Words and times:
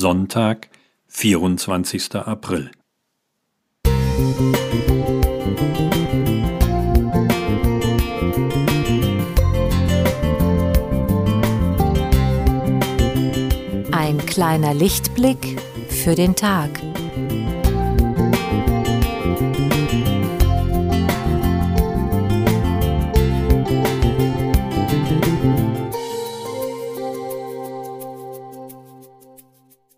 Sonntag, 0.00 0.70
24. 1.08 2.14
April. 2.14 2.70
Ein 13.92 14.16
kleiner 14.24 14.72
Lichtblick 14.72 15.60
für 15.90 16.14
den 16.14 16.34
Tag. 16.34 16.89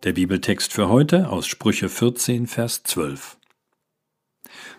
Der 0.04 0.14
Bibeltext 0.14 0.72
für 0.72 0.88
heute 0.88 1.28
aus 1.28 1.46
Sprüche 1.46 1.88
14, 1.88 2.48
Vers 2.48 2.82
12. 2.82 3.36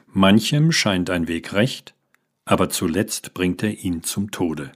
Manchem 0.07 0.73
scheint 0.73 1.09
ein 1.09 1.29
Weg 1.29 1.53
recht, 1.53 1.93
aber 2.43 2.69
zuletzt 2.69 3.33
bringt 3.33 3.63
er 3.63 3.71
ihn 3.71 4.03
zum 4.03 4.31
Tode. 4.31 4.73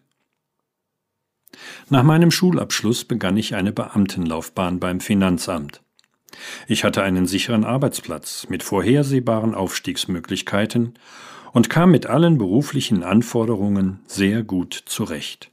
Nach 1.90 2.04
meinem 2.04 2.32
Schulabschluss 2.32 3.04
begann 3.04 3.36
ich 3.36 3.56
eine 3.56 3.74
Beamtenlaufbahn 3.74 4.80
beim 4.80 5.02
Finanzamt. 5.02 5.82
Ich 6.66 6.86
hatte 6.86 7.04
einen 7.04 7.28
sicheren 7.28 7.66
Arbeitsplatz 7.66 8.48
mit 8.48 8.64
vorhersehbaren 8.64 9.54
Aufstiegsmöglichkeiten 9.54 10.94
und 11.52 11.70
kam 11.70 11.92
mit 11.92 12.06
allen 12.06 12.38
beruflichen 12.38 13.04
Anforderungen 13.04 14.00
sehr 14.08 14.44
gut 14.44 14.82
zurecht. 14.86 15.52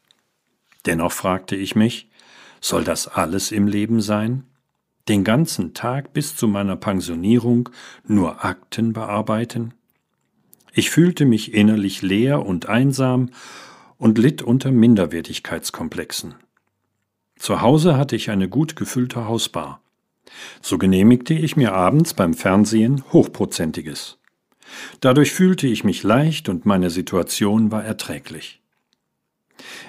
Dennoch 0.86 1.10
fragte 1.10 1.56
ich 1.56 1.74
mich, 1.74 2.08
soll 2.60 2.84
das 2.84 3.08
alles 3.08 3.50
im 3.50 3.66
Leben 3.66 4.00
sein? 4.00 4.44
Den 5.08 5.24
ganzen 5.24 5.74
Tag 5.74 6.12
bis 6.12 6.36
zu 6.36 6.48
meiner 6.48 6.76
Pensionierung 6.76 7.68
nur 8.06 8.44
Akten 8.44 8.92
bearbeiten? 8.92 9.74
Ich 10.72 10.90
fühlte 10.90 11.24
mich 11.24 11.54
innerlich 11.54 12.02
leer 12.02 12.44
und 12.44 12.68
einsam 12.68 13.30
und 13.96 14.18
litt 14.18 14.42
unter 14.42 14.72
Minderwertigkeitskomplexen. 14.72 16.34
Zu 17.36 17.60
Hause 17.60 17.96
hatte 17.96 18.16
ich 18.16 18.30
eine 18.30 18.48
gut 18.48 18.76
gefüllte 18.76 19.26
Hausbar. 19.26 19.80
So 20.62 20.78
genehmigte 20.78 21.34
ich 21.34 21.56
mir 21.56 21.74
abends 21.74 22.14
beim 22.14 22.34
Fernsehen 22.34 23.04
Hochprozentiges. 23.12 24.18
Dadurch 25.00 25.32
fühlte 25.32 25.66
ich 25.66 25.84
mich 25.84 26.02
leicht 26.02 26.48
und 26.48 26.66
meine 26.66 26.90
Situation 26.90 27.70
war 27.70 27.84
erträglich. 27.84 28.60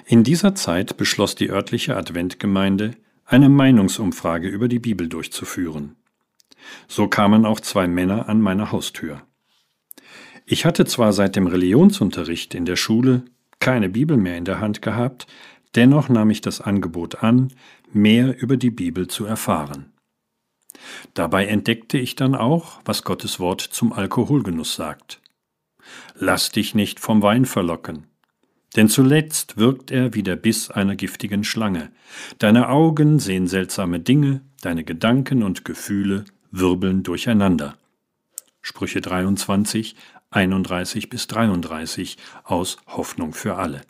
In 0.04 0.22
dieser 0.22 0.54
Zeit 0.54 0.96
beschloss 0.96 1.34
die 1.34 1.50
örtliche 1.50 1.96
Adventgemeinde, 1.96 2.92
eine 3.26 3.48
Meinungsumfrage 3.48 4.48
über 4.48 4.68
die 4.68 4.78
Bibel 4.78 5.08
durchzuführen. 5.08 5.96
So 6.88 7.08
kamen 7.08 7.44
auch 7.44 7.60
zwei 7.60 7.86
Männer 7.86 8.28
an 8.28 8.40
meine 8.40 8.72
Haustür. 8.72 9.22
Ich 10.46 10.64
hatte 10.64 10.84
zwar 10.84 11.12
seit 11.12 11.36
dem 11.36 11.48
Religionsunterricht 11.48 12.54
in 12.54 12.64
der 12.64 12.76
Schule 12.76 13.24
keine 13.58 13.88
Bibel 13.88 14.16
mehr 14.16 14.36
in 14.36 14.44
der 14.44 14.60
Hand 14.60 14.80
gehabt, 14.80 15.26
dennoch 15.74 16.08
nahm 16.08 16.30
ich 16.30 16.40
das 16.40 16.60
Angebot 16.60 17.22
an, 17.22 17.52
mehr 17.92 18.40
über 18.40 18.56
die 18.56 18.70
Bibel 18.70 19.08
zu 19.08 19.24
erfahren. 19.24 19.92
Dabei 21.14 21.46
entdeckte 21.46 21.98
ich 21.98 22.14
dann 22.14 22.34
auch, 22.34 22.80
was 22.84 23.02
Gottes 23.02 23.40
Wort 23.40 23.60
zum 23.60 23.92
Alkoholgenuss 23.92 24.74
sagt. 24.74 25.20
Lass 26.14 26.50
dich 26.50 26.74
nicht 26.74 27.00
vom 27.00 27.22
Wein 27.22 27.44
verlocken, 27.44 28.06
denn 28.76 28.88
zuletzt 28.88 29.56
wirkt 29.56 29.90
er 29.90 30.14
wie 30.14 30.22
der 30.22 30.36
Biss 30.36 30.70
einer 30.70 30.96
giftigen 30.96 31.44
Schlange. 31.44 31.90
Deine 32.38 32.68
Augen 32.68 33.18
sehen 33.18 33.46
seltsame 33.46 34.00
Dinge, 34.00 34.42
deine 34.60 34.84
Gedanken 34.84 35.42
und 35.42 35.64
Gefühle 35.64 36.24
wirbeln 36.50 37.02
durcheinander. 37.02 37.76
Sprüche 38.60 39.00
23, 39.00 39.96
31 40.30 41.08
bis 41.08 41.26
33 41.26 42.18
aus 42.44 42.76
Hoffnung 42.86 43.32
für 43.32 43.56
alle. 43.56 43.82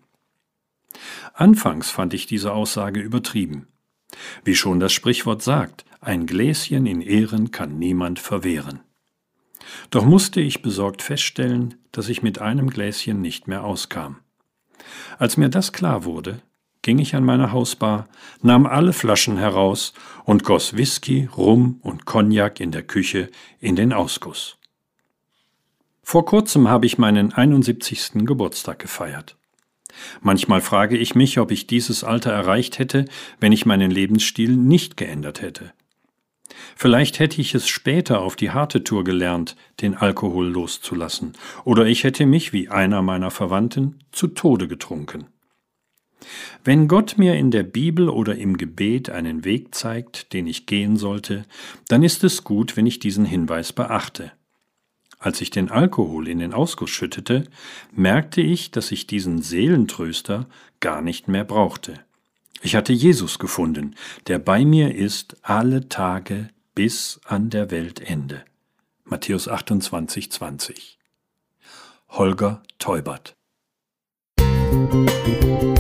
Anfangs 1.35 1.91
fand 1.91 2.15
ich 2.15 2.27
diese 2.27 2.53
Aussage 2.53 3.01
übertrieben. 3.01 3.67
Wie 4.45 4.55
schon 4.55 4.81
das 4.81 4.93
Sprichwort 4.93 5.43
sagt, 5.43 5.85
ein 6.01 6.27
Gläschen 6.27 6.87
in 6.87 7.01
Ehren 7.01 7.51
kann 7.51 7.79
niemand 7.79 8.19
verwehren. 8.19 8.81
Doch 9.91 10.05
musste 10.05 10.41
ich 10.41 10.63
besorgt 10.63 11.03
feststellen, 11.03 11.75
dass 11.91 12.09
ich 12.09 12.23
mit 12.23 12.39
einem 12.41 12.71
Gläschen 12.71 13.21
nicht 13.21 13.49
mehr 13.49 13.65
auskam. 13.65 14.21
Als 15.19 15.37
mir 15.37 15.49
das 15.49 15.73
klar 15.73 16.05
wurde, 16.05 16.41
ging 16.83 16.99
ich 16.99 17.15
an 17.17 17.25
meine 17.25 17.53
Hausbar, 17.53 18.07
nahm 18.43 18.67
alle 18.67 18.93
Flaschen 18.93 19.39
heraus 19.39 19.93
und 20.25 20.45
goss 20.45 20.77
Whisky, 20.77 21.29
Rum 21.37 21.81
und 21.83 22.07
Cognac 22.07 22.61
in 22.61 22.71
der 22.71 22.83
Küche 22.83 23.29
in 23.59 23.75
den 23.75 23.93
Ausguss. 23.93 24.57
Vor 26.03 26.25
kurzem 26.25 26.69
habe 26.69 26.87
ich 26.87 26.99
meinen 26.99 27.33
71. 27.33 28.25
Geburtstag 28.25 28.79
gefeiert. 28.79 29.37
Manchmal 30.21 30.61
frage 30.61 30.97
ich 30.97 31.15
mich, 31.15 31.41
ob 31.41 31.51
ich 31.51 31.67
dieses 31.67 32.05
Alter 32.05 32.31
erreicht 32.31 32.79
hätte, 32.79 33.07
wenn 33.41 33.51
ich 33.51 33.67
meinen 33.67 33.91
Lebensstil 33.91 34.57
nicht 34.57 34.97
geändert 34.97 35.43
hätte. 35.43 35.73
Vielleicht 36.75 37.19
hätte 37.19 37.41
ich 37.41 37.55
es 37.55 37.69
später 37.69 38.21
auf 38.21 38.37
die 38.37 38.51
harte 38.51 38.83
Tour 38.83 39.05
gelernt, 39.05 39.57
den 39.81 39.95
Alkohol 39.95 40.49
loszulassen, 40.49 41.35
oder 41.65 41.87
ich 41.87 42.05
hätte 42.05 42.27
mich, 42.27 42.53
wie 42.53 42.69
einer 42.69 43.03
meiner 43.03 43.31
Verwandten, 43.31 44.01
zu 44.13 44.29
Tode 44.29 44.69
getrunken. 44.69 45.27
Wenn 46.65 46.89
Gott 46.89 47.19
mir 47.19 47.35
in 47.35 47.51
der 47.51 47.63
Bibel 47.63 48.09
oder 48.09 48.37
im 48.37 48.57
Gebet 48.57 49.11
einen 49.11 49.45
Weg 49.45 49.75
zeigt, 49.75 50.33
den 50.33 50.47
ich 50.47 50.67
gehen 50.67 50.97
sollte, 50.97 51.45
dann 51.89 52.03
ist 52.03 52.25
es 52.25 52.43
gut, 52.43 52.77
wenn 52.77 52.87
ich 52.87 52.99
diesen 52.99 53.25
Hinweis 53.25 53.73
beachte. 53.73 54.33
Als 55.19 55.41
ich 55.41 55.51
den 55.51 55.71
Alkohol 55.71 56.29
in 56.29 56.39
den 56.39 56.53
Ausguss 56.53 56.91
schüttete, 56.91 57.45
merkte 57.93 58.41
ich, 58.41 58.71
dass 58.71 58.93
ich 58.93 59.07
diesen 59.07 59.41
Seelentröster 59.41 60.47
gar 60.81 61.01
nicht 61.03 61.29
mehr 61.29 61.45
brauchte. 61.45 61.95
Ich 62.63 62.75
hatte 62.75 62.93
Jesus 62.93 63.39
gefunden, 63.39 63.95
der 64.27 64.39
bei 64.39 64.65
mir 64.65 64.95
ist 64.95 65.37
alle 65.43 65.89
Tage 65.89 66.49
bis 66.77 67.19
an 67.25 67.49
der 67.49 67.71
Weltende. 67.71 68.45
Matthäus 69.05 69.49
28, 69.49 70.31
20. 70.31 70.99
Holger 72.11 72.63
Teubert 72.79 73.35
Musik 74.39 75.76